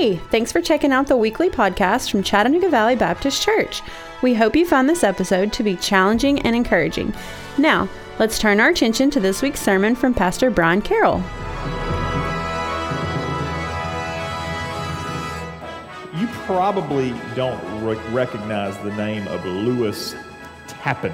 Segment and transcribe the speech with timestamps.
[0.00, 3.82] Hey, thanks for checking out the weekly podcast from Chattanooga Valley Baptist Church.
[4.22, 7.12] We hope you found this episode to be challenging and encouraging.
[7.58, 7.86] Now,
[8.18, 11.18] let's turn our attention to this week's sermon from Pastor Brian Carroll.
[16.18, 20.14] You probably don't re- recognize the name of Lewis
[20.66, 21.12] Tappan.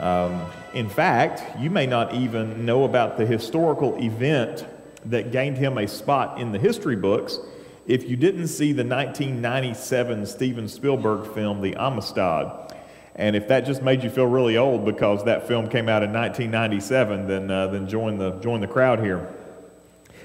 [0.00, 4.66] Um, in fact, you may not even know about the historical event
[5.04, 7.38] that gained him a spot in the history books
[7.86, 12.74] if you didn't see the 1997 Steven Spielberg film, The Amistad.
[13.16, 16.12] And if that just made you feel really old because that film came out in
[16.12, 19.32] 1997, then, uh, then join, the, join the crowd here.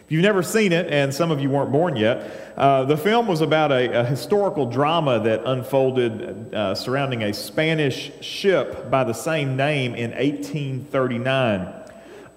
[0.09, 3.27] If you've never seen it, and some of you weren't born yet, uh, the film
[3.27, 9.13] was about a, a historical drama that unfolded uh, surrounding a Spanish ship by the
[9.13, 11.78] same name in 1839.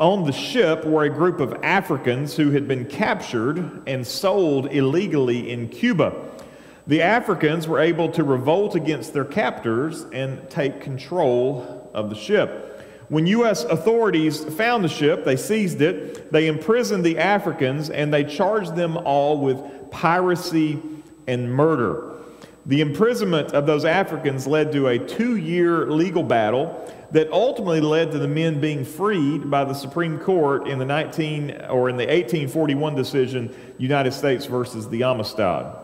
[0.03, 5.49] On the ship were a group of Africans who had been captured and sold illegally
[5.53, 6.29] in Cuba.
[6.89, 12.85] The Africans were able to revolt against their captors and take control of the ship.
[13.11, 13.63] When U.S.
[13.63, 18.97] authorities found the ship, they seized it, they imprisoned the Africans, and they charged them
[18.97, 20.83] all with piracy
[21.29, 22.12] and murder.
[22.67, 28.13] The imprisonment of those Africans led to a two year legal battle that ultimately led
[28.13, 32.05] to the men being freed by the Supreme Court in the 19 or in the
[32.05, 35.77] 1841 decision United States versus the Amistad.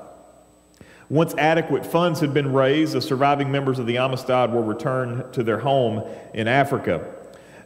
[1.10, 5.42] Once adequate funds had been raised, the surviving members of the Amistad were returned to
[5.42, 6.04] their home
[6.34, 7.14] in Africa.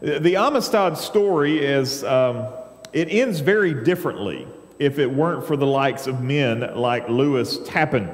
[0.00, 2.46] The Amistad story is um,
[2.92, 4.46] it ends very differently
[4.78, 8.10] if it weren't for the likes of men like Lewis Tappan.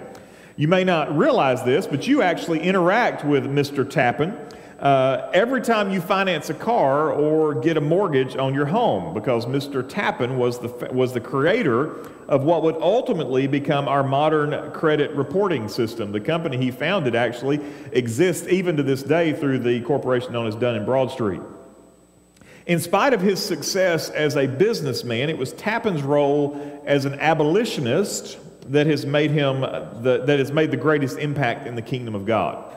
[0.59, 3.89] You may not realize this, but you actually interact with Mr.
[3.89, 4.37] Tappan
[4.81, 9.47] uh, every time you finance a car or get a mortgage on your home, because
[9.47, 9.89] Mr.
[9.89, 15.69] Tappan was the, was the creator of what would ultimately become our modern credit reporting
[15.69, 16.11] system.
[16.11, 17.61] The company he founded actually
[17.93, 21.41] exists even to this day through the corporation known as Dun and Bradstreet.
[22.67, 28.39] In spite of his success as a businessman, it was Tappan's role as an abolitionist
[28.69, 32.15] that has made him uh, the, that has made the greatest impact in the kingdom
[32.15, 32.75] of God.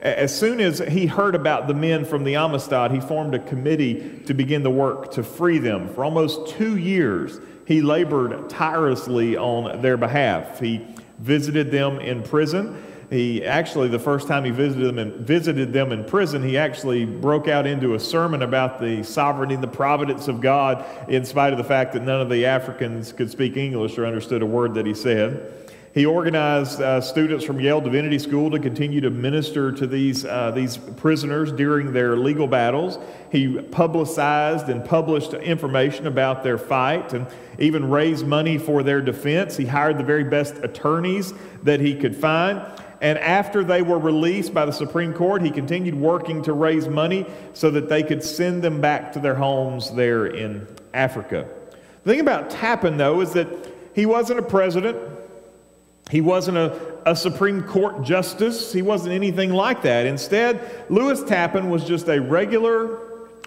[0.00, 4.20] As soon as he heard about the men from the Amistad, he formed a committee
[4.26, 5.88] to begin the work to free them.
[5.88, 10.60] For almost two years, he labored tirelessly on their behalf.
[10.60, 10.86] He
[11.18, 12.82] visited them in prison.
[13.08, 17.04] He actually, the first time he visited them, in, visited them in prison, he actually
[17.04, 21.52] broke out into a sermon about the sovereignty and the providence of God, in spite
[21.52, 24.74] of the fact that none of the Africans could speak English or understood a word
[24.74, 25.52] that he said.
[25.96, 30.50] He organized uh, students from Yale Divinity School to continue to minister to these, uh,
[30.50, 32.98] these prisoners during their legal battles.
[33.32, 37.26] He publicized and published information about their fight and
[37.58, 39.56] even raised money for their defense.
[39.56, 42.60] He hired the very best attorneys that he could find.
[43.00, 47.26] And after they were released by the Supreme Court, he continued working to raise money
[47.52, 51.46] so that they could send them back to their homes there in Africa.
[52.04, 53.48] The thing about Tappan, though, is that
[53.94, 54.96] he wasn't a president.
[56.10, 58.72] He wasn't a, a Supreme Court justice.
[58.72, 60.06] He wasn't anything like that.
[60.06, 62.98] Instead, Lewis Tappan was just a regular,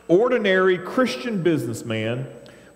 [0.08, 2.28] ordinary Christian businessman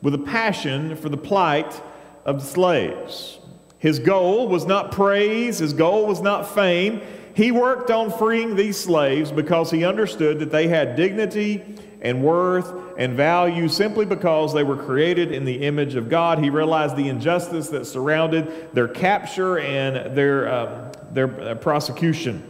[0.02, 1.82] with a passion for the plight
[2.26, 3.40] of the slaves.
[3.84, 7.02] His goal was not praise, his goal was not fame.
[7.34, 11.62] He worked on freeing these slaves because he understood that they had dignity
[12.00, 16.40] and worth and value simply because they were created in the image of God.
[16.40, 22.42] He realized the injustice that surrounded their capture and their, um, their uh, prosecution.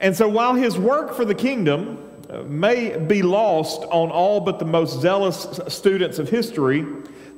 [0.00, 4.58] And so while his work for the kingdom uh, may be lost on all but
[4.58, 6.86] the most zealous students of history,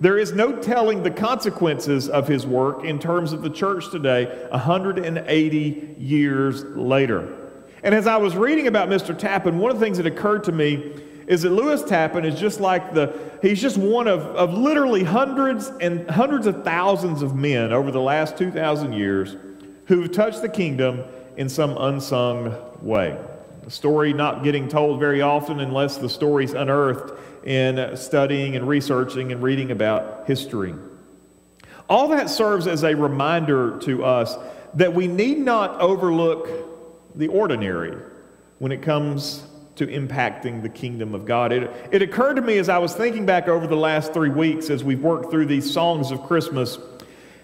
[0.01, 4.47] there is no telling the consequences of his work in terms of the church today,
[4.51, 7.47] 180 years later.
[7.83, 9.16] And as I was reading about Mr.
[9.16, 10.93] Tappan, one of the things that occurred to me
[11.27, 15.69] is that Lewis Tappan is just like the, he's just one of, of literally hundreds
[15.81, 19.37] and hundreds of thousands of men over the last 2,000 years
[19.87, 21.03] who've touched the kingdom
[21.37, 23.19] in some unsung way.
[23.66, 27.13] A story not getting told very often unless the story's unearthed
[27.47, 30.75] in studying and researching and reading about history.
[31.89, 34.37] All that serves as a reminder to us
[34.75, 36.48] that we need not overlook
[37.15, 37.97] the ordinary
[38.59, 39.47] when it comes
[39.77, 41.53] to impacting the kingdom of God.
[41.53, 44.69] It, it occurred to me as I was thinking back over the last three weeks
[44.69, 46.78] as we've worked through these songs of Christmas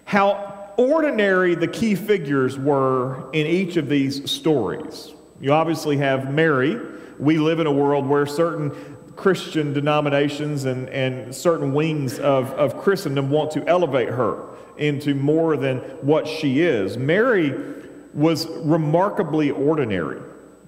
[0.05, 5.15] how ordinary the key figures were in each of these stories.
[5.41, 6.81] You obviously have Mary.
[7.19, 8.73] We live in a world where certain
[9.17, 15.57] Christian denominations and, and certain wings of, of Christendom want to elevate her into more
[15.57, 16.97] than what she is.
[16.97, 17.53] Mary
[18.15, 20.21] was remarkably ordinary.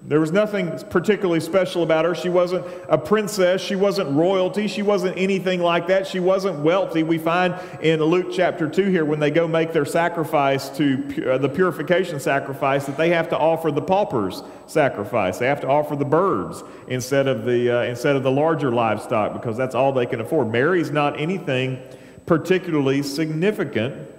[0.06, 2.14] There was nothing particularly special about her.
[2.14, 3.62] She wasn't a princess.
[3.62, 4.68] She wasn't royalty.
[4.68, 6.06] She wasn't anything like that.
[6.06, 7.02] She wasn't wealthy.
[7.02, 11.38] We find in Luke chapter 2 here when they go make their sacrifice to uh,
[11.38, 15.38] the purification sacrifice that they have to offer the pauper's sacrifice.
[15.38, 19.32] They have to offer the birds instead of the, uh, instead of the larger livestock
[19.32, 20.52] because that's all they can afford.
[20.52, 21.80] Mary's not anything
[22.26, 24.10] particularly significant.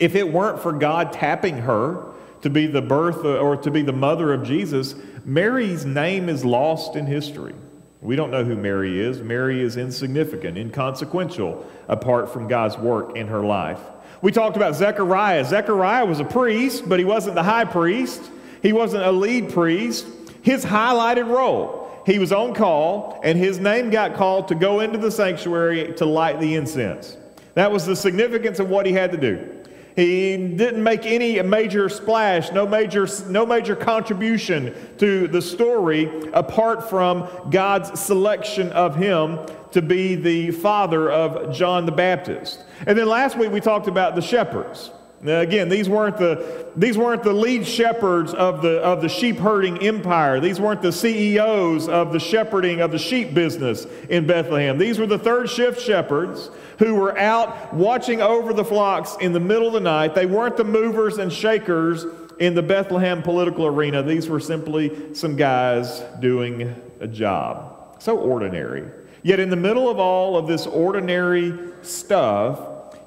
[0.00, 2.12] If it weren't for God tapping her,
[2.42, 4.94] to be the birth or to be the mother of Jesus,
[5.24, 7.54] Mary's name is lost in history.
[8.00, 9.20] We don't know who Mary is.
[9.20, 13.80] Mary is insignificant, inconsequential, apart from God's work in her life.
[14.22, 15.44] We talked about Zechariah.
[15.44, 18.22] Zechariah was a priest, but he wasn't the high priest.
[18.62, 20.06] He wasn't a lead priest.
[20.42, 24.98] His highlighted role, he was on call, and his name got called to go into
[24.98, 27.16] the sanctuary to light the incense.
[27.54, 29.55] That was the significance of what he had to do.
[29.96, 36.90] He didn't make any major splash, no major, no major contribution to the story apart
[36.90, 39.38] from God's selection of him
[39.72, 42.62] to be the father of John the Baptist.
[42.86, 44.90] And then last week we talked about the shepherds.
[45.22, 49.38] Now, again, these weren't the these weren't the lead shepherds of the of the sheep
[49.38, 50.40] herding empire.
[50.40, 54.76] These weren't the CEOs of the shepherding of the sheep business in Bethlehem.
[54.76, 59.40] These were the third shift shepherds who were out watching over the flocks in the
[59.40, 60.14] middle of the night.
[60.14, 62.04] They weren't the movers and shakers
[62.38, 64.02] in the Bethlehem political arena.
[64.02, 67.96] These were simply some guys doing a job.
[67.98, 68.84] So ordinary.
[69.22, 72.60] Yet in the middle of all of this ordinary stuff,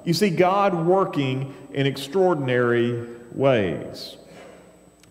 [0.04, 4.18] you see God working in extraordinary ways.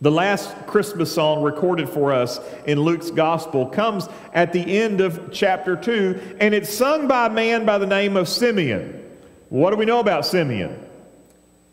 [0.00, 5.30] The last Christmas song recorded for us in Luke's gospel comes at the end of
[5.32, 9.04] chapter 2, and it's sung by a man by the name of Simeon.
[9.48, 10.84] What do we know about Simeon?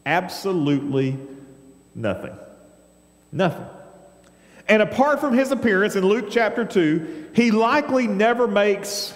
[0.08, 1.20] Absolutely
[1.94, 2.36] nothing.
[3.32, 3.68] Nothing.
[4.68, 9.14] And apart from his appearance in Luke chapter 2, he likely never makes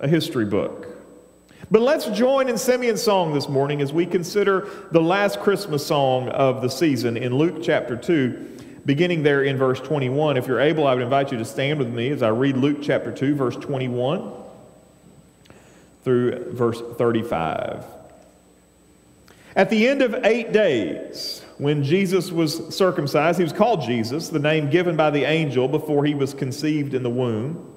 [0.00, 0.89] a history book.
[1.72, 6.28] But let's join in Simeon's song this morning as we consider the last Christmas song
[6.30, 10.36] of the season in Luke chapter 2, beginning there in verse 21.
[10.36, 12.78] If you're able, I would invite you to stand with me as I read Luke
[12.82, 14.32] chapter 2, verse 21
[16.02, 17.84] through verse 35.
[19.54, 24.40] At the end of eight days, when Jesus was circumcised, he was called Jesus, the
[24.40, 27.76] name given by the angel before he was conceived in the womb.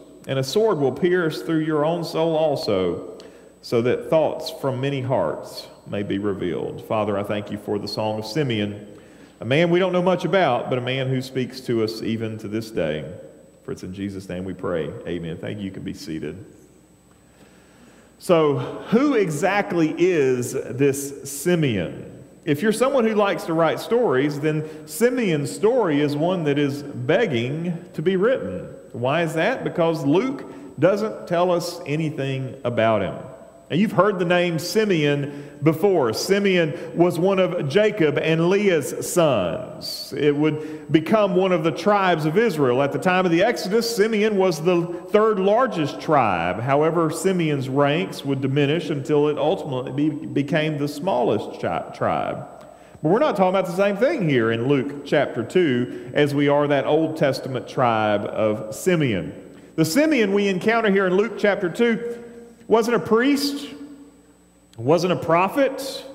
[0.31, 3.17] and a sword will pierce through your own soul also,
[3.61, 6.81] so that thoughts from many hearts may be revealed.
[6.87, 8.87] Father, I thank you for the song of Simeon,
[9.41, 12.37] a man we don't know much about, but a man who speaks to us even
[12.37, 13.13] to this day.
[13.63, 14.89] For it's in Jesus' name we pray.
[15.05, 15.37] Amen.
[15.37, 15.65] Thank you.
[15.65, 16.45] You can be seated.
[18.17, 18.57] So,
[18.87, 22.23] who exactly is this Simeon?
[22.45, 26.83] If you're someone who likes to write stories, then Simeon's story is one that is
[26.83, 28.77] begging to be written.
[28.93, 29.63] Why is that?
[29.63, 30.45] Because Luke
[30.79, 33.15] doesn't tell us anything about him.
[33.69, 36.11] Now, you've heard the name Simeon before.
[36.11, 40.13] Simeon was one of Jacob and Leah's sons.
[40.17, 42.81] It would become one of the tribes of Israel.
[42.81, 46.59] At the time of the Exodus, Simeon was the third largest tribe.
[46.59, 52.60] However, Simeon's ranks would diminish until it ultimately be, became the smallest tribe.
[53.01, 56.47] But we're not talking about the same thing here in Luke chapter 2 as we
[56.49, 59.33] are that Old Testament tribe of Simeon.
[59.75, 62.23] The Simeon we encounter here in Luke chapter 2
[62.67, 63.73] wasn't a priest,
[64.77, 66.05] wasn't a prophet.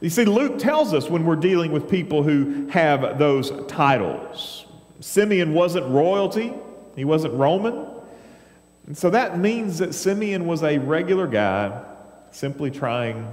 [0.00, 4.66] You see, Luke tells us when we're dealing with people who have those titles.
[5.00, 6.52] Simeon wasn't royalty,
[6.94, 7.86] he wasn't Roman.
[8.86, 11.84] And so that means that Simeon was a regular guy
[12.30, 13.28] simply trying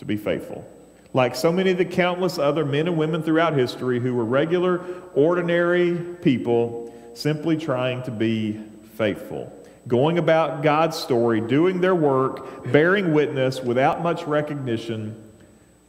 [0.00, 0.68] to be faithful.
[1.14, 4.80] Like so many of the countless other men and women throughout history who were regular,
[5.14, 8.60] ordinary people simply trying to be
[8.94, 9.52] faithful
[9.88, 15.30] going about God's story, doing their work, bearing witness without much recognition,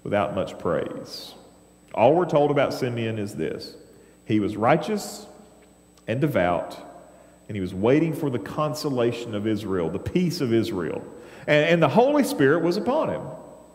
[0.03, 1.33] without much praise.
[1.93, 3.75] All we're told about Simeon is this
[4.25, 5.25] he was righteous
[6.07, 6.77] and devout,
[7.47, 11.03] and he was waiting for the consolation of Israel, the peace of Israel.
[11.45, 13.21] And, and the Holy Spirit was upon him.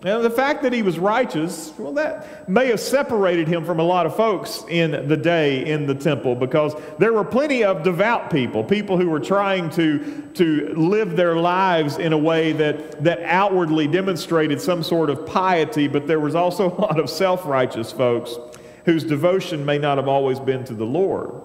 [0.01, 3.83] Now, the fact that he was righteous, well, that may have separated him from a
[3.83, 8.31] lot of folks in the day in the temple because there were plenty of devout
[8.31, 13.21] people, people who were trying to, to live their lives in a way that, that
[13.25, 17.91] outwardly demonstrated some sort of piety, but there was also a lot of self righteous
[17.91, 18.37] folks
[18.85, 21.43] whose devotion may not have always been to the Lord.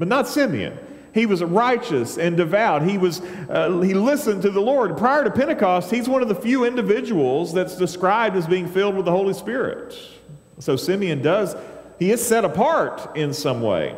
[0.00, 0.76] But not Simeon.
[1.12, 2.82] He was righteous and devout.
[2.82, 4.96] He, was, uh, he listened to the Lord.
[4.96, 9.04] Prior to Pentecost, he's one of the few individuals that's described as being filled with
[9.04, 9.94] the Holy Spirit.
[10.58, 11.54] So Simeon does,
[11.98, 13.94] he is set apart in some way.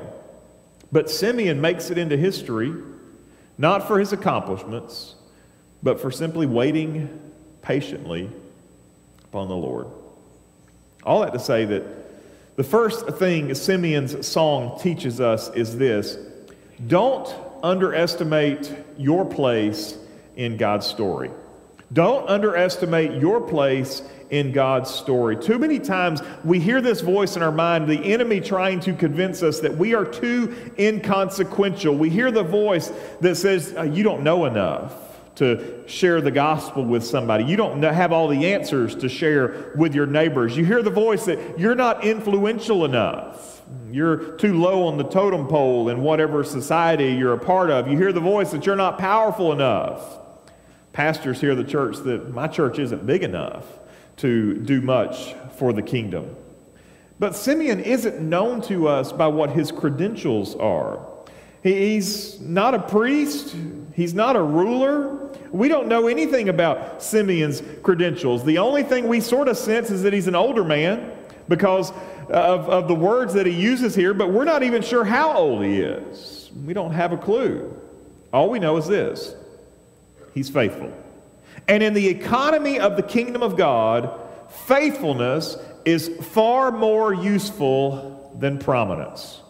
[0.91, 2.73] But Simeon makes it into history,
[3.59, 5.15] not for his accomplishments,
[5.83, 7.21] but for simply waiting
[7.63, 8.29] patiently
[9.25, 9.87] upon the Lord.
[11.05, 11.83] All that to say that
[12.57, 16.17] the first thing Simeon's song teaches us is this
[16.87, 19.97] don't underestimate your place
[20.37, 21.31] in God's story.
[21.93, 25.37] Don't underestimate your place in God's story.
[25.37, 29.43] Too many times we hear this voice in our mind, the enemy trying to convince
[29.43, 31.95] us that we are too inconsequential.
[31.95, 32.91] We hear the voice
[33.21, 34.93] that says, uh, You don't know enough
[35.37, 37.45] to share the gospel with somebody.
[37.45, 40.57] You don't have all the answers to share with your neighbors.
[40.57, 43.54] You hear the voice that you're not influential enough.
[43.91, 47.89] You're too low on the totem pole in whatever society you're a part of.
[47.89, 50.19] You hear the voice that you're not powerful enough.
[50.93, 53.65] Pastors hear the church that my church isn't big enough
[54.19, 56.37] to do much for the kingdom.
[57.19, 61.07] But Simeon isn't known to us by what his credentials are.
[61.63, 63.57] He's not a priest,
[63.95, 65.31] he's not a ruler.
[65.51, 68.45] We don't know anything about Simeon's credentials.
[68.45, 71.13] The only thing we sort of sense is that he's an older man
[71.49, 71.91] because
[72.29, 75.65] of, of the words that he uses here, but we're not even sure how old
[75.65, 76.51] he is.
[76.65, 77.75] We don't have a clue.
[78.33, 79.35] All we know is this
[80.35, 80.93] he's faithful.
[81.69, 84.21] And in the economy of the kingdom of God,
[84.67, 89.41] faithfulness is far more useful than prominence.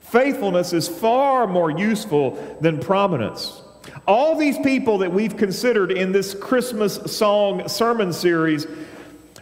[0.00, 3.62] Faithfulness is far more useful than prominence.
[4.06, 8.66] All these people that we've considered in this Christmas song sermon series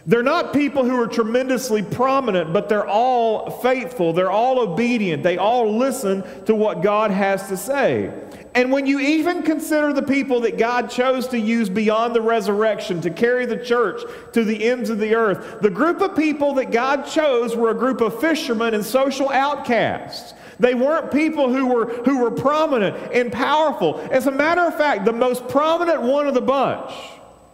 [0.05, 4.11] they're not people who are tremendously prominent, but they're all faithful.
[4.11, 5.23] They're all obedient.
[5.23, 8.11] They all listen to what God has to say.
[8.55, 13.01] And when you even consider the people that God chose to use beyond the resurrection
[13.01, 14.01] to carry the church
[14.33, 17.75] to the ends of the earth, the group of people that God chose were a
[17.75, 20.33] group of fishermen and social outcasts.
[20.59, 23.99] They weren't people who were, who were prominent and powerful.
[24.11, 26.93] As a matter of fact, the most prominent one of the bunch,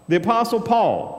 [0.09, 1.18] the Apostle Paul,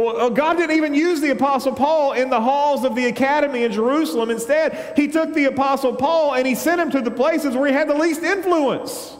[0.00, 3.64] well, uh, God didn't even use the Apostle Paul in the halls of the academy
[3.64, 4.30] in Jerusalem.
[4.30, 7.72] Instead, he took the Apostle Paul and he sent him to the places where he
[7.72, 9.16] had the least influence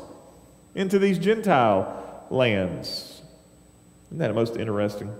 [0.74, 3.22] into these Gentile lands.
[4.08, 5.14] Isn't that most interesting?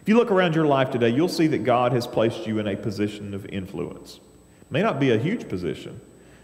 [0.00, 2.68] If you look around your life today, you'll see that God has placed you in
[2.68, 4.20] a position of influence.
[4.60, 6.00] It may not be a huge position.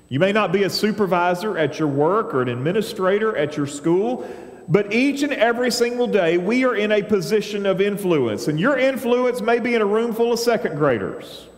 [0.08, 4.28] You may not be a supervisor at your work or an administrator at your school,
[4.70, 8.46] but each and every single day, we are in a position of influence.
[8.46, 11.48] And your influence may be in a room full of second graders.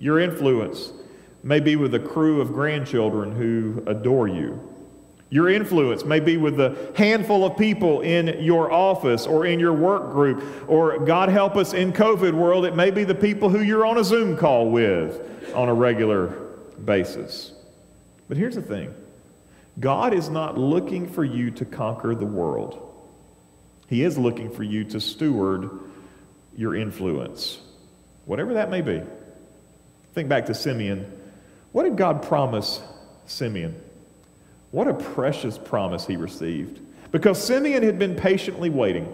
[0.00, 0.92] Your influence
[1.44, 4.60] may be with a crew of grandchildren who adore you.
[5.30, 9.72] Your influence may be with the handful of people in your office or in your
[9.72, 13.60] work group, or God help us in COVID world, it may be the people who
[13.60, 16.26] you're on a Zoom call with on a regular
[16.84, 17.52] basis.
[18.28, 18.92] But here's the thing
[19.80, 22.86] God is not looking for you to conquer the world.
[23.88, 25.70] He is looking for you to steward
[26.56, 27.58] your influence,
[28.26, 29.02] whatever that may be.
[30.14, 31.10] Think back to Simeon.
[31.72, 32.80] What did God promise
[33.26, 33.80] Simeon?
[34.70, 36.80] What a precious promise he received.
[37.10, 39.12] Because Simeon had been patiently waiting.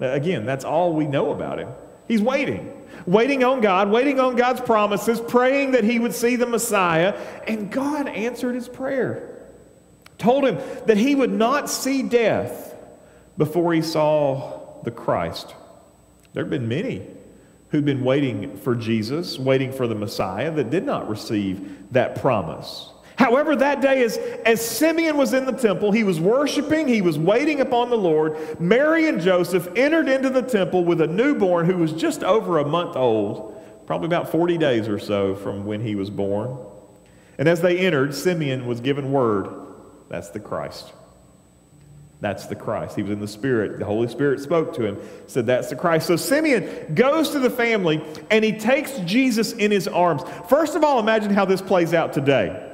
[0.00, 1.68] Again, that's all we know about him.
[2.08, 6.46] He's waiting, waiting on God, waiting on God's promises, praying that he would see the
[6.46, 7.14] Messiah.
[7.46, 9.31] And God answered his prayer,
[10.18, 12.74] told him that he would not see death
[13.36, 15.54] before he saw the Christ.
[16.32, 17.06] There have been many
[17.70, 22.90] who'd been waiting for Jesus, waiting for the Messiah, that did not receive that promise.
[23.16, 27.18] However, that day, as, as Simeon was in the temple, he was worshiping, he was
[27.18, 28.60] waiting upon the Lord.
[28.60, 32.64] Mary and Joseph entered into the temple with a newborn who was just over a
[32.66, 36.58] month old, probably about 40 days or so from when he was born.
[37.38, 39.61] And as they entered, Simeon was given word
[40.12, 40.92] that's the Christ.
[42.20, 42.96] That's the Christ.
[42.96, 43.78] He was in the Spirit.
[43.78, 46.06] The Holy Spirit spoke to him, said, That's the Christ.
[46.06, 50.22] So Simeon goes to the family and he takes Jesus in his arms.
[50.50, 52.68] First of all, imagine how this plays out today.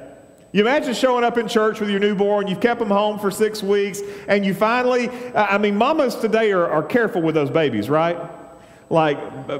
[0.51, 3.63] You imagine showing up in church with your newborn, you've kept them home for six
[3.63, 8.19] weeks, and you finally, I mean, mamas today are, are careful with those babies, right?
[8.89, 9.17] Like,
[9.47, 9.59] uh,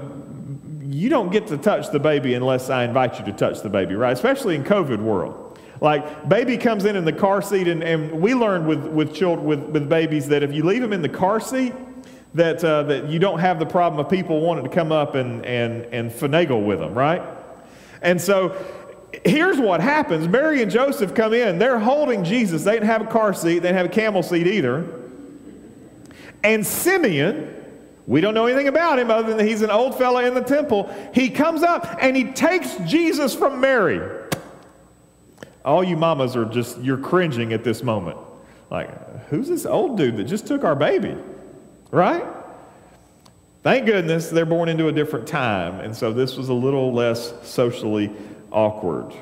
[0.81, 3.95] you don't get to touch the baby unless I invite you to touch the baby,
[3.95, 4.11] right?
[4.11, 5.48] Especially in COVID world.
[5.81, 9.47] Like baby comes in in the car seat, and, and we learned with with children
[9.47, 11.73] with, with babies that if you leave them in the car seat,
[12.33, 15.45] that uh, that you don't have the problem of people wanting to come up and
[15.45, 17.21] and and finagle with them, right?
[18.01, 18.55] And so
[19.23, 21.59] here's what happens: Mary and Joseph come in.
[21.59, 22.65] They're holding Jesus.
[22.65, 23.59] They didn't have a car seat.
[23.59, 24.85] They didn't have a camel seat either.
[26.43, 27.55] And Simeon.
[28.05, 30.91] We don't know anything about him other than he's an old fella in the temple.
[31.13, 34.18] He comes up and he takes Jesus from Mary.
[35.69, 38.17] All you mamas are just, you're cringing at this moment.
[38.71, 41.15] Like, who's this old dude that just took our baby?
[41.91, 42.25] Right?
[43.61, 45.79] Thank goodness they're born into a different time.
[45.81, 48.09] And so this was a little less socially
[48.51, 49.13] awkward.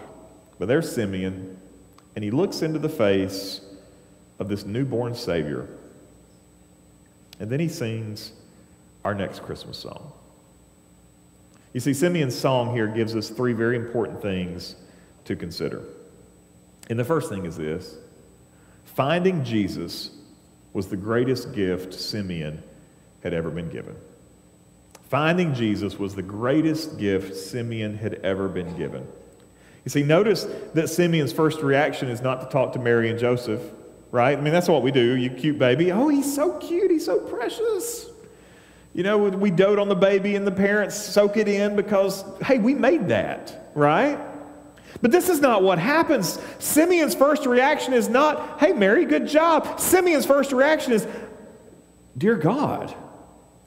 [0.58, 1.58] But there's Simeon,
[2.16, 3.60] and he looks into the face
[4.40, 5.68] of this newborn Savior.
[7.42, 8.32] And then he sings
[9.04, 10.14] our next Christmas song.
[11.74, 14.78] You see, Simeon's song here gives us three very important things
[15.26, 15.84] to consider.
[16.90, 17.98] And the first thing is this
[18.86, 20.12] finding Jesus
[20.74, 22.62] was the greatest gift Simeon
[23.24, 23.96] had ever been given.
[25.10, 29.08] Finding Jesus was the greatest gift Simeon had ever been given.
[29.86, 33.62] You see, notice that Simeon's first reaction is not to talk to Mary and Joseph,
[34.12, 34.38] right?
[34.38, 35.16] I mean, that's what we do.
[35.16, 35.94] You cute baby.
[35.94, 36.92] Oh, he's so cute.
[36.92, 38.10] He's so precious.
[38.94, 42.58] You know, we dote on the baby and the parents soak it in because, hey,
[42.58, 44.20] we made that, right?
[45.02, 46.40] But this is not what happens.
[46.60, 49.80] Simeon's first reaction is not, hey, Mary, good job.
[49.80, 51.08] Simeon's first reaction is,
[52.18, 52.96] dear God.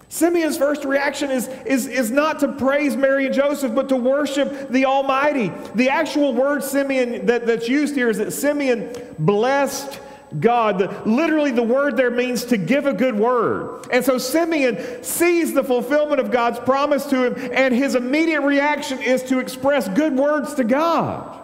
[0.09, 4.69] Simeon's first reaction is, is, is not to praise Mary and Joseph, but to worship
[4.69, 5.53] the Almighty.
[5.77, 10.01] The actual word Simeon that, that's used here is that Simeon blessed
[10.39, 11.07] God.
[11.07, 13.87] Literally, the word there means to give a good word.
[13.91, 19.01] And so Simeon sees the fulfillment of God's promise to him, and his immediate reaction
[19.03, 21.39] is to express good words to God.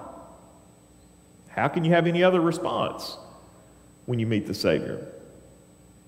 [1.49, 3.17] How can you have any other response
[4.05, 5.07] when you meet the Savior?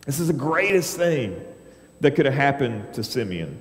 [0.07, 1.43] This is the greatest thing
[2.01, 3.61] that could have happened to Simeon.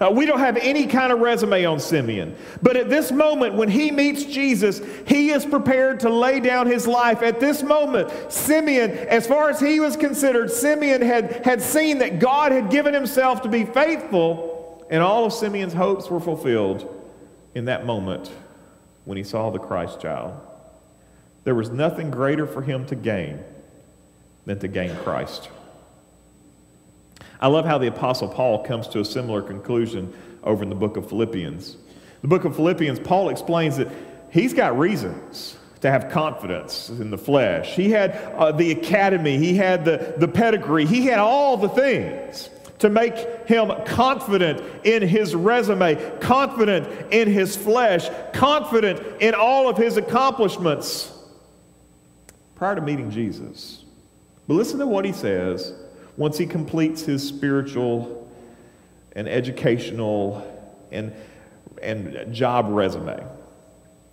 [0.00, 2.34] Uh, we don't have any kind of resume on Simeon.
[2.62, 6.86] But at this moment, when he meets Jesus, he is prepared to lay down his
[6.86, 7.20] life.
[7.20, 12.18] At this moment, Simeon, as far as he was considered, Simeon had, had seen that
[12.18, 16.88] God had given himself to be faithful, and all of Simeon's hopes were fulfilled
[17.54, 18.32] in that moment
[19.04, 20.32] when he saw the Christ child.
[21.44, 23.40] There was nothing greater for him to gain
[24.46, 25.50] than to gain Christ.
[27.40, 30.12] I love how the Apostle Paul comes to a similar conclusion
[30.44, 31.76] over in the book of Philippians.
[32.20, 33.88] The book of Philippians, Paul explains that
[34.30, 37.74] he's got reasons to have confidence in the flesh.
[37.74, 42.50] He had uh, the academy, he had the, the pedigree, he had all the things
[42.80, 43.14] to make
[43.46, 51.12] him confident in his resume, confident in his flesh, confident in all of his accomplishments
[52.54, 53.84] prior to meeting Jesus.
[54.46, 55.72] But listen to what he says
[56.20, 58.30] once he completes his spiritual
[59.12, 60.46] and educational
[60.92, 61.14] and,
[61.82, 63.26] and job resume.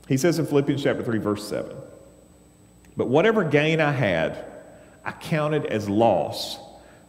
[0.07, 1.75] He says in Philippians chapter 3, verse 7
[2.95, 4.45] But whatever gain I had,
[5.03, 6.57] I counted as loss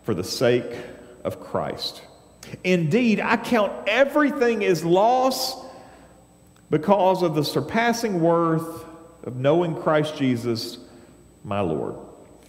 [0.03, 0.77] for the sake
[1.23, 2.03] of Christ.
[2.65, 5.65] Indeed, I count everything as loss
[6.71, 8.85] because of the surpassing worth
[9.23, 10.79] of knowing Christ Jesus,
[11.45, 12.08] my Lord.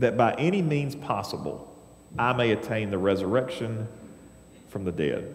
[0.00, 1.66] that by any means possible
[2.18, 3.86] I may attain the resurrection
[4.68, 5.34] from the dead.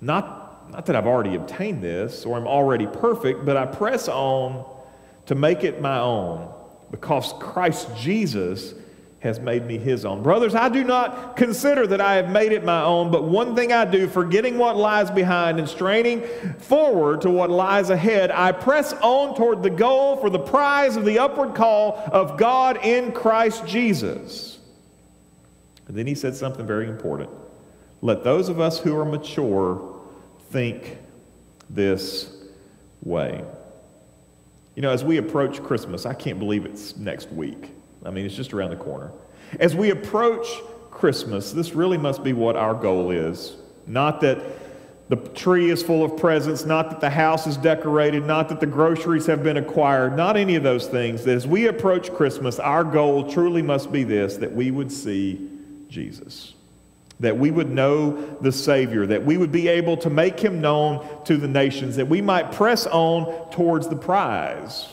[0.00, 4.64] Not, not that I've already obtained this or I'm already perfect, but I press on
[5.26, 6.52] to make it my own
[6.90, 8.74] because Christ Jesus
[9.26, 10.22] has made me his own.
[10.22, 13.72] Brothers, I do not consider that I have made it my own, but one thing
[13.72, 16.22] I do, forgetting what lies behind and straining
[16.58, 21.04] forward to what lies ahead, I press on toward the goal for the prize of
[21.04, 24.58] the upward call of God in Christ Jesus.
[25.88, 27.30] And then he said something very important.
[28.00, 30.00] Let those of us who are mature
[30.50, 30.98] think
[31.68, 32.32] this
[33.02, 33.44] way.
[34.74, 37.70] You know, as we approach Christmas, I can't believe it's next week.
[38.06, 39.10] I mean, it's just around the corner.
[39.60, 40.46] As we approach
[40.90, 43.56] Christmas, this really must be what our goal is.
[43.86, 44.38] Not that
[45.08, 48.66] the tree is full of presents, not that the house is decorated, not that the
[48.66, 51.24] groceries have been acquired, not any of those things.
[51.24, 55.48] That as we approach Christmas, our goal truly must be this that we would see
[55.88, 56.54] Jesus
[57.20, 61.24] that we would know the Savior, that we would be able to make him known
[61.24, 64.86] to the nations, that we might press on towards the prize.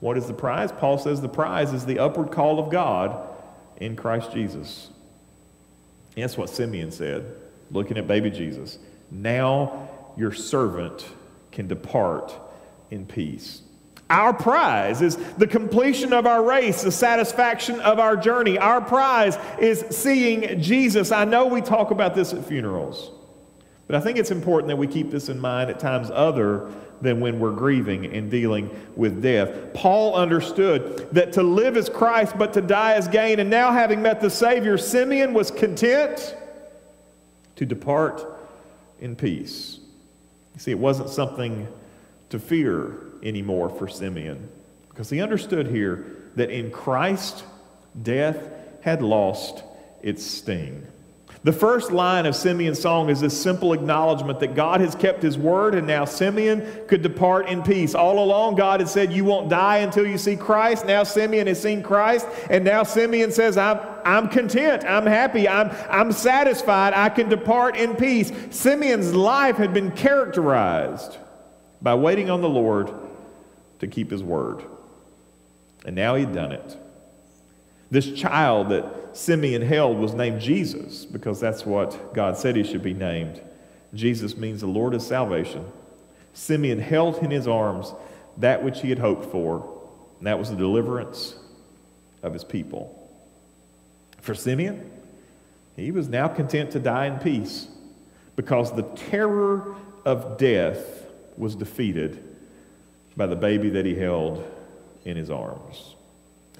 [0.00, 0.72] What is the prize?
[0.72, 3.28] Paul says the prize is the upward call of God
[3.76, 4.88] in Christ Jesus.
[6.16, 7.36] And that's what Simeon said,
[7.70, 8.78] looking at baby Jesus.
[9.10, 11.06] Now your servant
[11.52, 12.34] can depart
[12.90, 13.62] in peace.
[14.08, 18.58] Our prize is the completion of our race, the satisfaction of our journey.
[18.58, 21.12] Our prize is seeing Jesus.
[21.12, 23.12] I know we talk about this at funerals,
[23.86, 27.20] but I think it's important that we keep this in mind at times other than
[27.20, 29.72] when we're grieving and dealing with death.
[29.74, 33.40] Paul understood that to live is Christ, but to die is gain.
[33.40, 36.36] And now, having met the Savior, Simeon was content
[37.56, 38.24] to depart
[39.00, 39.78] in peace.
[40.54, 41.68] You see, it wasn't something
[42.30, 44.48] to fear anymore for Simeon
[44.88, 46.04] because he understood here
[46.36, 47.44] that in Christ,
[48.02, 48.36] death
[48.82, 49.62] had lost
[50.02, 50.86] its sting.
[51.42, 55.38] The first line of Simeon's song is this simple acknowledgement that God has kept his
[55.38, 57.94] word and now Simeon could depart in peace.
[57.94, 60.84] All along, God had said, You won't die until you see Christ.
[60.84, 65.70] Now Simeon has seen Christ, and now Simeon says, I'm, I'm content, I'm happy, I'm,
[65.88, 68.30] I'm satisfied, I can depart in peace.
[68.50, 71.16] Simeon's life had been characterized
[71.80, 72.92] by waiting on the Lord
[73.78, 74.62] to keep his word.
[75.86, 76.76] And now he'd done it.
[77.90, 82.82] This child that Simeon held was named Jesus because that's what God said he should
[82.82, 83.40] be named.
[83.94, 85.64] Jesus means the Lord of salvation.
[86.32, 87.92] Simeon held in his arms
[88.36, 89.80] that which he had hoped for,
[90.18, 91.34] and that was the deliverance
[92.22, 92.96] of his people.
[94.20, 94.90] For Simeon,
[95.76, 97.66] he was now content to die in peace
[98.36, 99.74] because the terror
[100.04, 102.22] of death was defeated
[103.16, 104.44] by the baby that he held
[105.04, 105.96] in his arms.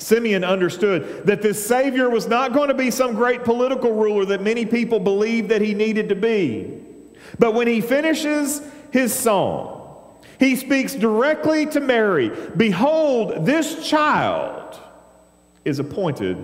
[0.00, 4.42] Simeon understood that this Savior was not going to be some great political ruler that
[4.42, 6.80] many people believed that he needed to be.
[7.38, 9.76] But when he finishes his song,
[10.38, 14.80] he speaks directly to Mary Behold, this child
[15.64, 16.38] is appointed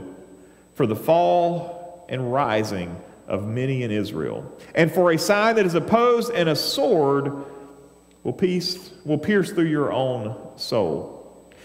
[0.74, 2.94] for the fall and rising
[3.26, 7.44] of many in Israel, and for a sign that is opposed, and a sword
[8.22, 11.15] will, piece, will pierce through your own soul.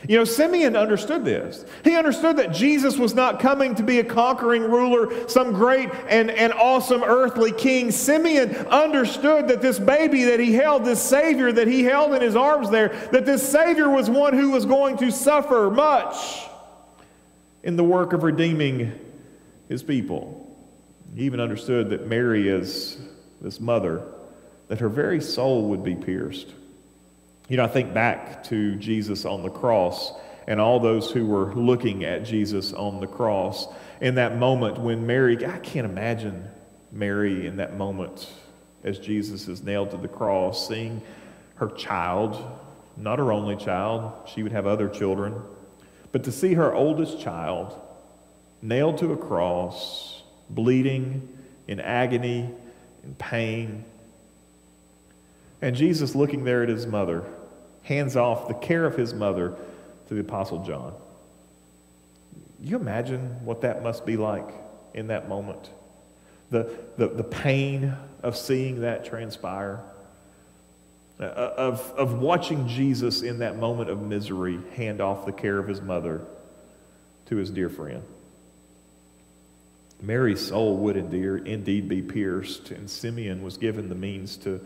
[0.07, 1.63] You know, Simeon understood this.
[1.83, 6.31] He understood that Jesus was not coming to be a conquering ruler, some great and,
[6.31, 7.91] and awesome earthly king.
[7.91, 12.35] Simeon understood that this baby that he held, this Savior that he held in his
[12.35, 16.47] arms there, that this Savior was one who was going to suffer much
[17.61, 18.91] in the work of redeeming
[19.69, 20.37] his people.
[21.15, 22.97] He even understood that Mary, as
[23.39, 24.01] this mother,
[24.67, 26.47] that her very soul would be pierced.
[27.49, 30.13] You know, I think back to Jesus on the cross
[30.47, 33.67] and all those who were looking at Jesus on the cross
[33.99, 36.47] in that moment when Mary, I can't imagine
[36.91, 38.27] Mary in that moment
[38.83, 41.01] as Jesus is nailed to the cross, seeing
[41.55, 42.43] her child,
[42.97, 45.35] not her only child, she would have other children,
[46.11, 47.79] but to see her oldest child
[48.61, 51.27] nailed to a cross, bleeding,
[51.67, 52.49] in agony,
[53.03, 53.85] in pain,
[55.61, 57.23] and Jesus, looking there at his mother,
[57.83, 59.55] hands off the care of his mother
[60.07, 60.93] to the Apostle John.
[62.59, 64.47] you imagine what that must be like
[64.93, 65.69] in that moment?
[66.49, 69.79] The, the, the pain of seeing that transpire,
[71.19, 75.67] uh, of, of watching Jesus in that moment of misery hand off the care of
[75.67, 76.21] his mother
[77.27, 78.03] to his dear friend.
[80.01, 84.59] Mary's soul would indeed be pierced, and Simeon was given the means to,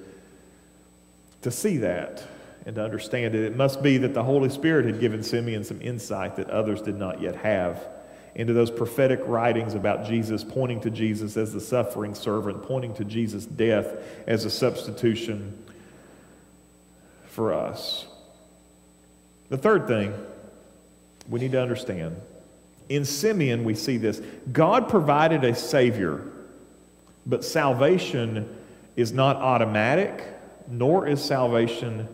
[1.46, 2.24] to see that
[2.66, 3.44] and to understand it.
[3.44, 6.98] It must be that the Holy Spirit had given Simeon some insight that others did
[6.98, 7.88] not yet have
[8.34, 13.06] into those prophetic writings about Jesus, pointing to Jesus as the suffering servant, pointing to
[13.06, 15.64] Jesus' death as a substitution
[17.28, 18.08] for us.
[19.50, 20.16] The third thing
[21.30, 22.20] we need to understand
[22.90, 24.20] in Simeon, we see this
[24.52, 26.24] God provided a Savior,
[27.24, 28.58] but salvation
[28.96, 30.24] is not automatic,
[30.68, 32.08] nor is salvation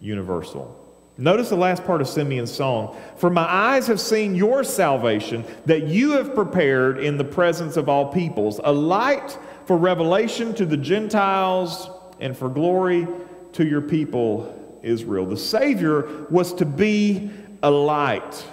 [0.00, 0.82] universal.
[1.18, 2.96] Notice the last part of Simeon's song.
[3.16, 7.88] For my eyes have seen your salvation that you have prepared in the presence of
[7.88, 11.88] all peoples, a light for revelation to the Gentiles
[12.20, 13.08] and for glory
[13.52, 15.24] to your people, Israel.
[15.24, 17.30] The Savior was to be
[17.62, 18.44] a light.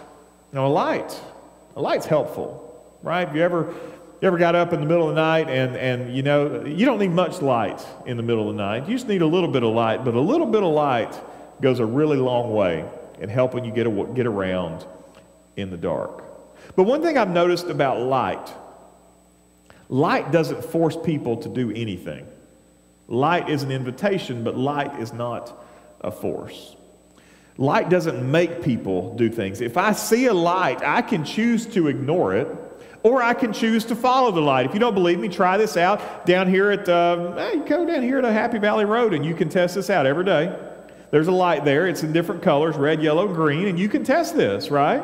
[0.53, 1.19] Now, a light,
[1.75, 3.27] a light's helpful, right?
[3.27, 3.73] Have you ever
[4.23, 6.85] you ever got up in the middle of the night and, and you know, you
[6.85, 8.87] don't need much light in the middle of the night.
[8.87, 11.13] You just need a little bit of light, but a little bit of light
[11.59, 14.85] goes a really long way in helping you get, a, get around
[15.57, 16.23] in the dark.
[16.73, 18.49] But one thing I've noticed about light
[19.89, 22.25] light doesn't force people to do anything.
[23.09, 25.53] Light is an invitation, but light is not
[25.99, 26.77] a force.
[27.57, 29.59] Light doesn't make people do things.
[29.59, 32.47] If I see a light, I can choose to ignore it
[33.03, 34.65] or I can choose to follow the light.
[34.65, 38.01] If you don't believe me, try this out down here at, um, hey, go down
[38.01, 40.57] here to Happy Valley Road and you can test this out every day.
[41.11, 41.87] There's a light there.
[41.87, 45.03] It's in different colors red, yellow, green, and you can test this, right?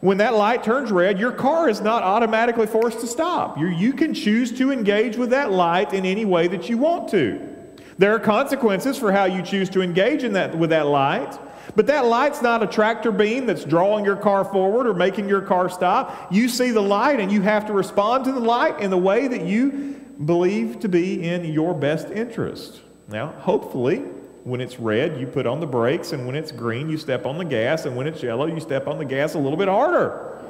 [0.00, 3.56] When that light turns red, your car is not automatically forced to stop.
[3.56, 7.08] you you can choose to engage with that light in any way that you want
[7.10, 7.56] to.
[7.98, 11.36] There are consequences for how you choose to engage in that, with that light.
[11.76, 15.42] But that light's not a tractor beam that's drawing your car forward or making your
[15.42, 16.32] car stop.
[16.32, 19.28] You see the light and you have to respond to the light in the way
[19.28, 22.80] that you believe to be in your best interest.
[23.08, 23.98] Now, hopefully,
[24.44, 27.38] when it's red, you put on the brakes, and when it's green, you step on
[27.38, 30.40] the gas, and when it's yellow, you step on the gas a little bit harder.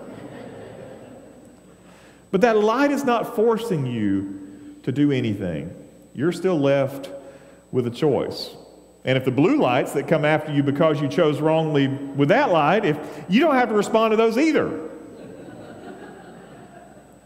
[2.31, 5.75] but that light is not forcing you to do anything.
[6.15, 7.11] You're still left
[7.71, 8.55] with a choice.
[9.09, 12.51] And if the blue lights that come after you because you chose wrongly with that
[12.51, 14.91] light, if you don't have to respond to those either.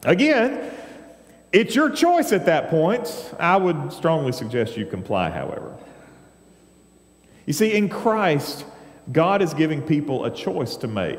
[0.05, 0.71] Again,
[1.51, 3.35] it's your choice at that point.
[3.37, 5.77] I would strongly suggest you comply, however.
[7.47, 8.65] You see, in Christ,
[9.11, 11.19] God is giving people a choice to make.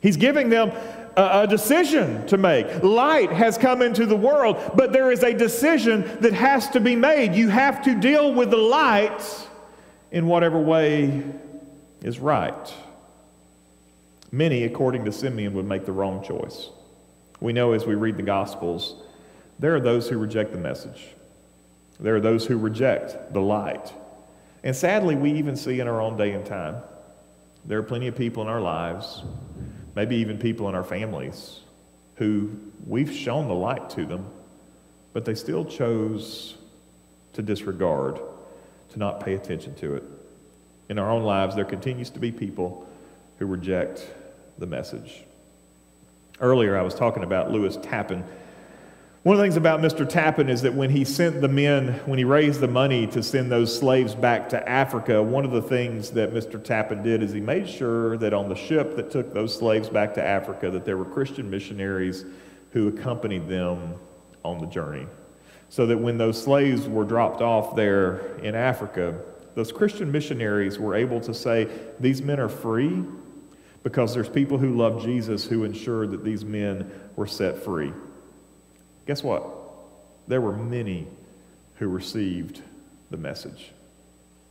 [0.00, 0.72] He's giving them
[1.16, 2.82] a, a, decision to make.
[2.82, 6.96] Light has come into the world, but there is a decision that has to be
[6.96, 7.36] made.
[7.36, 9.22] You have to deal with the light
[10.12, 11.24] in whatever way
[12.02, 12.74] is right.
[14.30, 16.68] Many, according to Simeon, would make the wrong choice.
[17.40, 18.94] We know as we read the Gospels,
[19.58, 21.08] there are those who reject the message.
[21.98, 23.92] There are those who reject the light.
[24.62, 26.76] And sadly, we even see in our own day and time,
[27.64, 29.22] there are plenty of people in our lives,
[29.94, 31.60] maybe even people in our families,
[32.16, 32.50] who
[32.86, 34.26] we've shown the light to them,
[35.12, 36.56] but they still chose
[37.32, 38.18] to disregard,
[38.92, 40.04] to not pay attention to it.
[40.88, 42.88] In our own lives, there continues to be people
[43.38, 44.06] who reject
[44.58, 45.24] the message.
[46.40, 48.24] Earlier, I was talking about Lewis Tappan
[49.22, 50.08] one of the things about Mr.
[50.08, 53.52] Tappan is that when he sent the men, when he raised the money to send
[53.52, 56.62] those slaves back to Africa, one of the things that Mr.
[56.62, 60.12] Tappan did is he made sure that on the ship that took those slaves back
[60.14, 62.24] to Africa, that there were Christian missionaries
[62.72, 63.94] who accompanied them
[64.44, 65.06] on the journey.
[65.72, 69.18] So that when those slaves were dropped off there in Africa,
[69.54, 71.66] those Christian missionaries were able to say,
[71.98, 73.02] These men are free
[73.82, 77.90] because there's people who love Jesus who ensured that these men were set free.
[79.06, 79.48] Guess what?
[80.28, 81.06] There were many
[81.76, 82.60] who received
[83.10, 83.72] the message.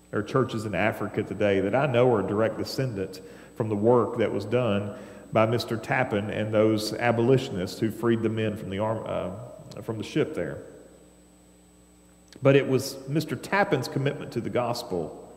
[0.10, 3.22] There are churches in Africa today that I know are a direct descendant
[3.56, 4.96] from the work that was done
[5.32, 5.80] by Mr.
[5.80, 10.34] Tappan and those abolitionists who freed the men from the, arm, uh, from the ship
[10.34, 10.64] there.
[12.42, 13.40] But it was Mr.
[13.40, 15.32] Tappan's commitment to the gospel,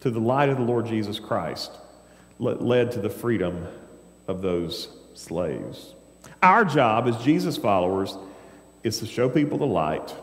[0.00, 1.72] to the light of the Lord Jesus Christ,
[2.38, 3.66] led to the freedom
[4.28, 5.94] of those slaves.
[6.42, 8.16] Our job as Jesus followers
[8.82, 10.14] is to show people the light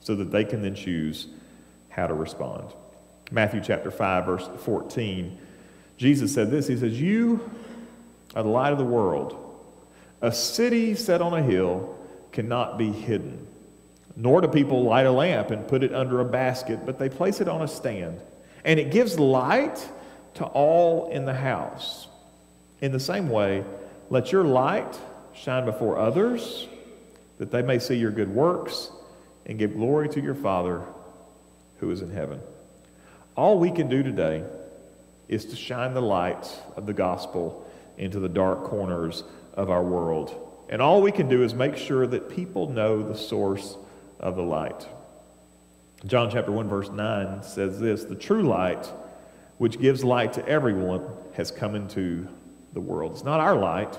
[0.00, 1.26] so that they can then choose
[1.88, 2.72] how to respond.
[3.30, 5.38] Matthew chapter 5, verse 14,
[5.96, 7.50] Jesus said this He says, You
[8.34, 9.40] are the light of the world.
[10.20, 11.98] A city set on a hill
[12.32, 13.46] cannot be hidden.
[14.16, 17.40] Nor do people light a lamp and put it under a basket, but they place
[17.40, 18.20] it on a stand.
[18.64, 19.88] And it gives light
[20.34, 22.08] to all in the house.
[22.80, 23.64] In the same way,
[24.10, 24.98] let your light
[25.34, 26.68] shine before others,
[27.38, 28.90] that they may see your good works
[29.46, 30.82] and give glory to your Father
[31.78, 32.40] who is in heaven.
[33.36, 34.44] All we can do today
[35.28, 36.46] is to shine the light
[36.76, 39.24] of the gospel into the dark corners
[39.54, 40.40] of our world.
[40.68, 43.76] And all we can do is make sure that people know the source
[44.20, 44.88] of the light.
[46.06, 48.92] John chapter 1 verse 9 says this, the true light
[49.58, 51.02] which gives light to everyone
[51.34, 52.28] has come into
[52.72, 53.12] the world.
[53.12, 53.98] It's not our light.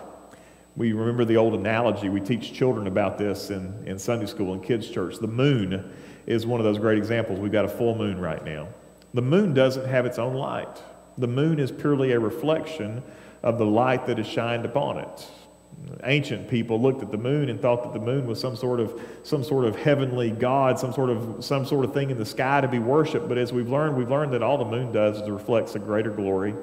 [0.76, 2.10] We remember the old analogy.
[2.10, 5.18] We teach children about this in, in Sunday school and kids' church.
[5.18, 5.94] The moon
[6.26, 7.40] is one of those great examples.
[7.40, 8.68] We've got a full moon right now.
[9.14, 10.82] The moon doesn't have its own light,
[11.18, 13.02] the moon is purely a reflection
[13.42, 15.28] of the light that is shined upon it.
[16.04, 19.00] Ancient people looked at the moon and thought that the moon was some sort of
[19.24, 22.62] some sort of heavenly god, some sort of some sort of thing in the sky
[22.62, 23.28] to be worshipped.
[23.28, 26.12] But as we've learned, we've learned that all the moon does is reflects a greater
[26.12, 26.56] glory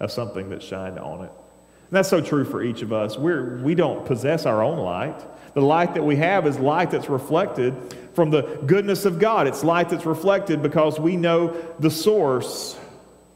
[0.00, 1.30] of something that shined on it.
[1.30, 3.18] And that's so true for each of us.
[3.18, 5.22] We're, we don't possess our own light.
[5.54, 7.74] The light that we have is light that's reflected
[8.14, 9.46] from the goodness of God.
[9.46, 12.76] It's light that's reflected because we know the source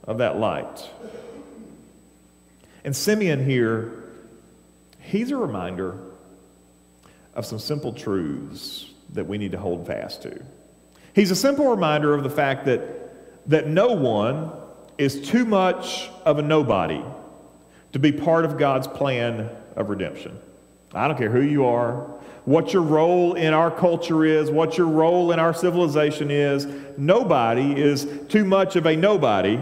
[0.05, 0.89] of that light.
[2.85, 3.93] And Simeon here,
[5.09, 5.99] he's a reminder
[7.35, 10.43] of some simple truths that we need to hold fast to.
[11.15, 14.53] He's a simple reminder of the fact that, that no one
[14.99, 17.03] is too much of a nobody
[17.93, 20.39] to be part of God's plan of redemption.
[20.93, 22.01] I don't care who you are,
[22.45, 26.67] what your role in our culture is, what your role in our civilization is.
[26.99, 29.59] Nobody is too much of a nobody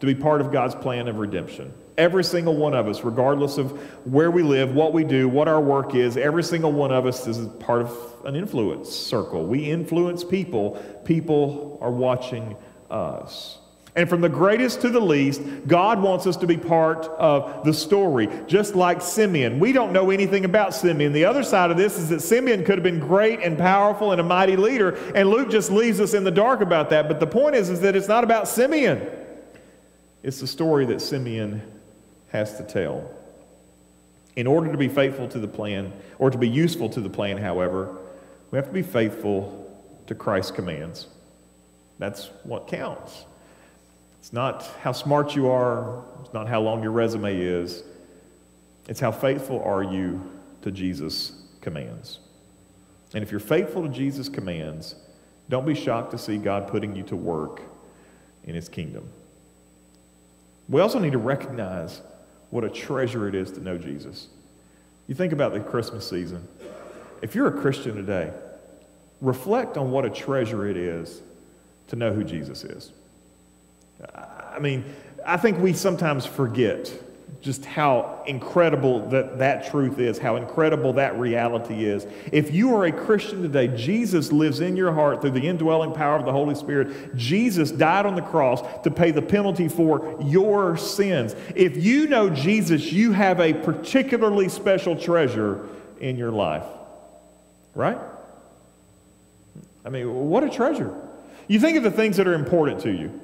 [0.00, 1.72] to be part of God's plan of redemption.
[2.00, 3.72] Every single one of us, regardless of
[4.06, 7.26] where we live, what we do, what our work is, every single one of us
[7.26, 9.44] is part of an influence circle.
[9.44, 12.56] We influence people, people are watching
[12.90, 13.58] us.
[13.96, 17.74] And from the greatest to the least, God wants us to be part of the
[17.74, 19.58] story, just like Simeon.
[19.60, 21.12] We don't know anything about Simeon.
[21.12, 24.22] The other side of this is that Simeon could have been great and powerful and
[24.22, 27.08] a mighty leader, and Luke just leaves us in the dark about that.
[27.08, 29.06] But the point is, is that it's not about Simeon.
[30.22, 31.60] It's the story that Simeon
[32.32, 33.10] has to tell.
[34.36, 37.36] In order to be faithful to the plan, or to be useful to the plan,
[37.36, 37.96] however,
[38.50, 39.66] we have to be faithful
[40.06, 41.06] to Christ's commands.
[41.98, 43.24] That's what counts.
[44.18, 47.82] It's not how smart you are, it's not how long your resume is.
[48.88, 50.20] It's how faithful are you
[50.62, 52.18] to Jesus' commands.
[53.14, 54.94] And if you're faithful to Jesus' commands,
[55.48, 57.62] don't be shocked to see God putting you to work
[58.44, 59.08] in his kingdom.
[60.68, 62.00] We also need to recognize
[62.50, 64.28] what a treasure it is to know Jesus.
[65.06, 66.46] You think about the Christmas season.
[67.22, 68.32] If you're a Christian today,
[69.20, 71.20] reflect on what a treasure it is
[71.88, 72.92] to know who Jesus is.
[74.14, 74.84] I mean,
[75.26, 76.92] I think we sometimes forget
[77.40, 82.06] just how incredible that, that truth is, how incredible that reality is.
[82.32, 86.16] If you are a Christian today, Jesus lives in your heart through the indwelling power
[86.16, 87.16] of the Holy Spirit.
[87.16, 91.34] Jesus died on the cross to pay the penalty for your sins.
[91.56, 95.66] If you know Jesus, you have a particularly special treasure
[95.98, 96.64] in your life.
[97.74, 97.98] Right?
[99.84, 100.94] I mean, what a treasure.
[101.48, 103.18] You think of the things that are important to you.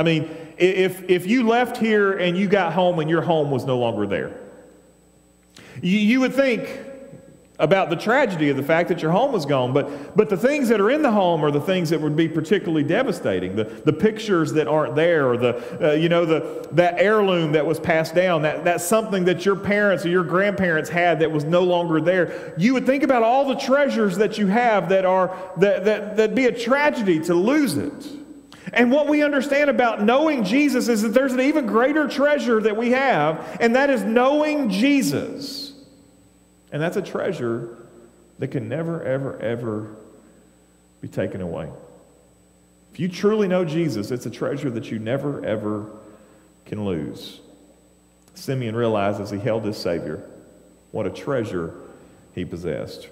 [0.00, 3.66] I mean, if, if you left here and you got home and your home was
[3.66, 4.34] no longer there,
[5.82, 6.70] you, you would think
[7.58, 9.74] about the tragedy of the fact that your home was gone.
[9.74, 12.28] But, but the things that are in the home are the things that would be
[12.28, 13.56] particularly devastating.
[13.56, 17.66] The, the pictures that aren't there, or the, uh, you know, the, that heirloom that
[17.66, 21.44] was passed down, that, that's something that your parents or your grandparents had that was
[21.44, 22.54] no longer there.
[22.56, 26.34] You would think about all the treasures that you have that are, that, that, that'd
[26.34, 28.19] be a tragedy to lose it.
[28.72, 32.76] And what we understand about knowing Jesus is that there's an even greater treasure that
[32.76, 35.72] we have, and that is knowing Jesus.
[36.72, 37.76] And that's a treasure
[38.38, 39.96] that can never, ever, ever
[41.00, 41.68] be taken away.
[42.92, 45.86] If you truly know Jesus, it's a treasure that you never, ever
[46.66, 47.40] can lose.
[48.34, 50.22] Simeon realized as he held his Savior
[50.92, 51.74] what a treasure
[52.34, 53.08] he possessed.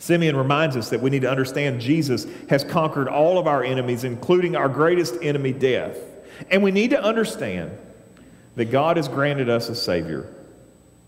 [0.00, 4.02] Simeon reminds us that we need to understand Jesus has conquered all of our enemies,
[4.02, 5.98] including our greatest enemy, death.
[6.50, 7.70] And we need to understand
[8.56, 10.26] that God has granted us a Savior,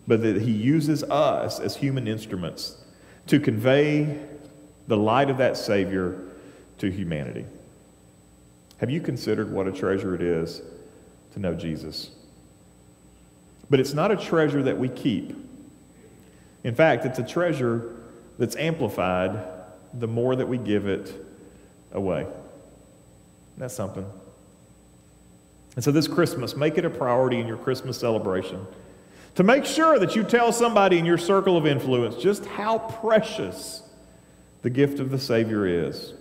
[0.07, 2.77] but that He uses us as human instruments
[3.29, 4.21] to convey
[4.89, 6.21] the light of that Savior
[6.77, 7.47] to humanity.
[8.77, 10.61] Have you considered what a treasure it is
[11.33, 12.11] to know Jesus?
[13.71, 15.35] But it's not a treasure that we keep.
[16.63, 18.02] In fact, it's a treasure
[18.43, 19.39] that's amplified
[19.95, 21.15] the more that we give it
[21.93, 22.27] away.
[23.57, 24.05] That's something.
[25.77, 28.67] And so this Christmas, make it a priority in your Christmas celebration
[29.37, 33.85] to make sure that you tell somebody in your circle of influence just how precious
[34.63, 36.13] the gift of the Savior is.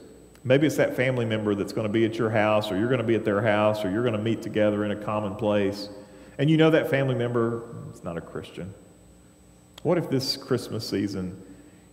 [0.44, 3.02] Maybe it's that family member that's going to be at your house, or you're going
[3.02, 5.90] to be at their house, or you're going to meet together in a common place,
[6.38, 8.72] and you know that family member is not a Christian.
[9.82, 11.36] What if this Christmas season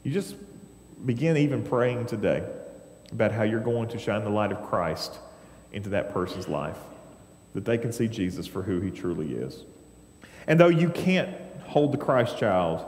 [0.02, 0.36] you just
[1.04, 2.42] begin even praying today
[3.12, 5.18] about how you're going to shine the light of Christ
[5.72, 6.78] into that person's life,
[7.54, 9.64] that they can see Jesus for who he truly is?
[10.46, 11.34] And though you can't
[11.64, 12.84] hold the Christ child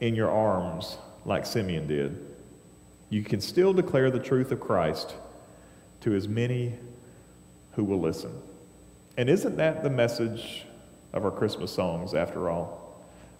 [0.00, 2.18] in your arms like Simeon did,
[3.10, 5.14] you can still declare the truth of Christ
[6.00, 6.74] to as many
[7.72, 8.32] who will listen.
[9.16, 10.66] And isn't that the message
[11.12, 12.83] of our Christmas songs, after all?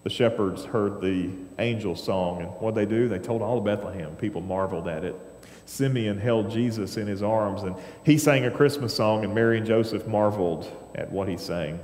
[0.05, 3.09] The shepherds heard the angel song, and what they do?
[3.09, 4.15] They told all of Bethlehem.
[4.17, 5.17] People marveled at it.
[5.67, 7.75] Simeon held Jesus in his arms, and
[8.05, 11.81] he sang a Christmas song, and Mary and Joseph marveled at what he sang.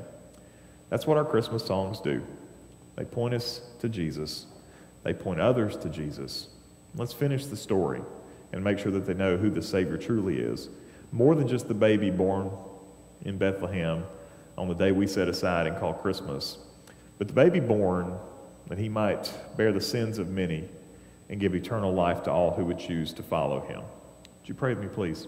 [0.91, 2.23] That's what our Christmas songs do.
[2.97, 4.47] They point us to Jesus,
[5.03, 6.49] they point others to Jesus.
[6.95, 8.03] Let's finish the story
[8.53, 10.69] and make sure that they know who the Savior truly is.
[11.13, 12.51] More than just the baby born
[13.23, 14.05] in Bethlehem
[14.59, 16.59] on the day we set aside and call Christmas,
[17.21, 18.15] but the baby born
[18.69, 20.67] that he might bear the sins of many
[21.29, 23.83] and give eternal life to all who would choose to follow him.
[23.83, 25.27] Would you pray with me, please?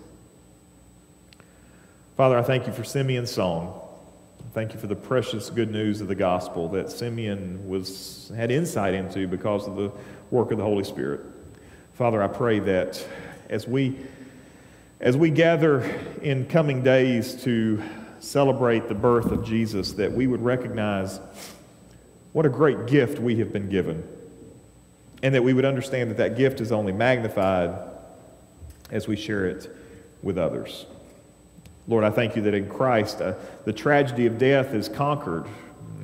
[2.16, 3.78] Father, I thank you for Simeon's song.
[4.54, 8.94] Thank you for the precious good news of the gospel that Simeon was, had insight
[8.94, 9.92] into because of the
[10.30, 11.20] work of the Holy Spirit.
[11.92, 13.06] Father, I pray that
[13.50, 13.98] as we,
[14.98, 15.82] as we gather
[16.22, 17.82] in coming days to
[18.18, 21.20] celebrate the birth of Jesus, that we would recognize
[22.32, 24.06] what a great gift we have been given.
[25.22, 27.74] And that we would understand that that gift is only magnified
[28.90, 29.74] as we share it
[30.22, 30.86] with others.
[31.88, 35.46] Lord, I thank you that in Christ uh, the tragedy of death is conquered.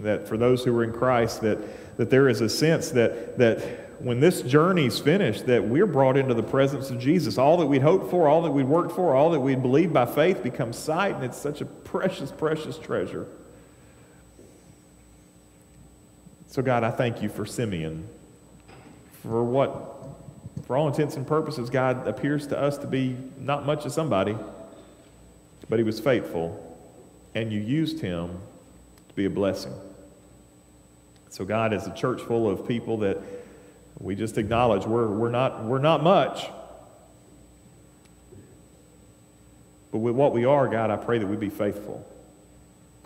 [0.02, 3.88] That for those who are in Christ, that, that there is a sense that, that
[4.00, 7.36] when this journey's finished, that we're brought into the presence of Jesus.
[7.36, 10.06] All that we'd hoped for, all that we'd worked for, all that we'd believed by
[10.06, 13.26] faith becomes sight, and it's such a precious, precious treasure.
[16.50, 18.08] So, God, I thank you for Simeon,
[19.22, 20.08] for what,
[20.66, 24.34] for all intents and purposes, God appears to us to be not much of somebody.
[25.68, 26.78] But he was faithful,
[27.34, 28.40] and you used him
[29.08, 29.74] to be a blessing.
[31.28, 33.18] So, God, as a church full of people that
[34.00, 36.46] we just acknowledge we're, we're, not, we're not much.
[39.92, 42.06] But with what we are, God, I pray that we be faithful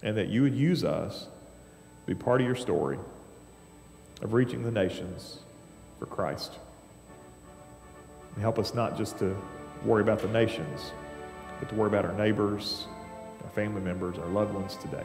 [0.04, 2.98] and that you would use us to be part of your story
[4.22, 5.40] of reaching the nations
[5.98, 6.58] for Christ.
[8.34, 9.36] And help us not just to
[9.84, 10.92] worry about the nations,
[11.60, 12.86] but to worry about our neighbors,
[13.44, 15.04] our family members, our loved ones today.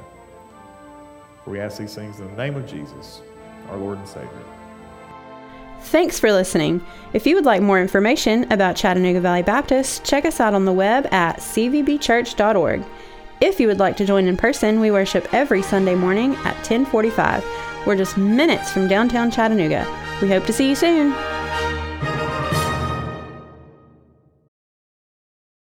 [1.43, 3.21] For we ask these things in the name of Jesus,
[3.69, 4.43] our Lord and Savior.
[5.81, 6.85] Thanks for listening.
[7.13, 10.73] If you would like more information about Chattanooga Valley Baptist, check us out on the
[10.73, 12.83] web at cvbchurch.org.
[13.39, 17.45] If you would like to join in person, we worship every Sunday morning at 1045.
[17.85, 19.85] We're just minutes from downtown Chattanooga.
[20.23, 21.36] We hope to see you soon.